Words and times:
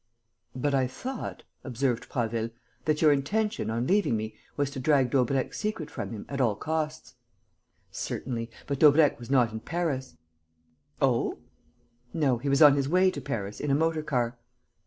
"But 0.55 0.73
I 0.73 0.87
thought," 0.87 1.43
observed 1.63 2.09
Prasville, 2.09 2.49
"that 2.85 3.03
your 3.03 3.11
intention, 3.11 3.69
on 3.69 3.85
leaving 3.85 4.17
me, 4.17 4.33
was 4.57 4.71
to 4.71 4.79
drag 4.79 5.11
Daubrecq's 5.11 5.59
secret 5.59 5.91
from 5.91 6.09
him 6.09 6.25
at 6.27 6.41
all 6.41 6.55
costs." 6.55 7.13
"Certainly. 7.91 8.49
But 8.65 8.79
Daubrecq 8.79 9.19
was 9.19 9.29
not 9.29 9.51
in 9.51 9.59
Paris." 9.59 10.17
"Oh?" 11.03 11.37
"No. 12.15 12.39
He 12.39 12.49
was 12.49 12.63
on 12.63 12.75
his 12.77 12.89
way 12.89 13.11
to 13.11 13.21
Paris 13.21 13.59
in 13.59 13.69
a 13.69 13.75
motor 13.75 14.01
car." 14.01 14.39